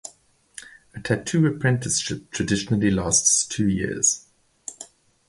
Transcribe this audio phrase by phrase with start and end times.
[0.95, 4.25] A tattoo apprenticeship traditionally lasts two years.